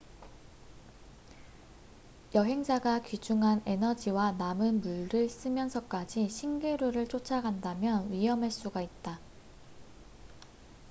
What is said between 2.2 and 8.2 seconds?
여행자가 귀중한 에너지와 남은 물을 쓰면서까지 신기루를 쫒아간다면